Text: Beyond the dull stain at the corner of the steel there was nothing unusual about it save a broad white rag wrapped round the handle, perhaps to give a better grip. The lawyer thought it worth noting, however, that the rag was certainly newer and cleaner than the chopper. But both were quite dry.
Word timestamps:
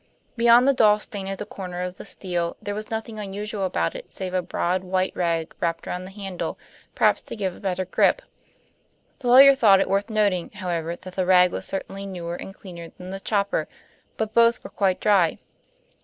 Beyond 0.35 0.67
the 0.67 0.73
dull 0.73 0.97
stain 0.97 1.27
at 1.27 1.37
the 1.37 1.45
corner 1.45 1.81
of 1.83 1.97
the 1.97 2.05
steel 2.05 2.57
there 2.59 2.73
was 2.73 2.89
nothing 2.89 3.19
unusual 3.19 3.65
about 3.65 3.93
it 3.93 4.11
save 4.11 4.33
a 4.33 4.41
broad 4.41 4.83
white 4.83 5.15
rag 5.15 5.53
wrapped 5.59 5.85
round 5.85 6.07
the 6.07 6.11
handle, 6.11 6.57
perhaps 6.95 7.21
to 7.21 7.35
give 7.35 7.55
a 7.55 7.59
better 7.59 7.85
grip. 7.85 8.23
The 9.19 9.27
lawyer 9.27 9.53
thought 9.53 9.79
it 9.79 9.87
worth 9.87 10.09
noting, 10.09 10.49
however, 10.55 10.95
that 10.95 11.13
the 11.15 11.27
rag 11.27 11.51
was 11.51 11.67
certainly 11.67 12.07
newer 12.07 12.33
and 12.35 12.55
cleaner 12.55 12.89
than 12.97 13.11
the 13.11 13.19
chopper. 13.19 13.67
But 14.17 14.33
both 14.33 14.63
were 14.63 14.71
quite 14.71 14.99
dry. 14.99 15.37